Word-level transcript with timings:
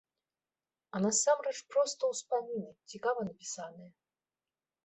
А 0.95 1.01
насамрэч 1.05 1.53
проста 1.73 2.01
ўспаміны, 2.13 2.69
цікава 2.95 3.19
напісаныя. 3.29 3.91